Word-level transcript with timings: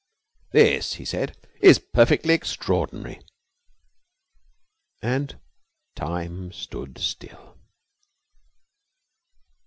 'This,' 0.51 0.93
he 0.95 1.05
said, 1.05 1.37
'is 1.61 1.77
perfectly 1.77 2.33
extraordinary!' 2.33 3.21
And 4.99 5.39
time 5.95 6.51
stood 6.51 6.97
still. 6.97 7.59